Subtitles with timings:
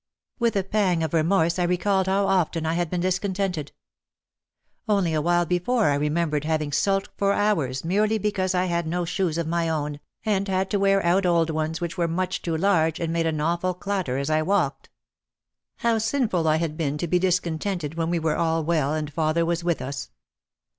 [0.39, 3.71] With a pang of remorse I recalled how often I had been discontented.
[4.89, 9.05] Only a while before I remembered having sulked for hours merely because I had no
[9.05, 12.57] shoes of my own, and had to wear out old ones which were much too
[12.57, 14.89] large and made an awful clatter as I walked.
[14.89, 18.17] 20 OUT OF THE SHADOW How sinful I had been to be discontented when we
[18.17, 20.09] were all well and father was with us.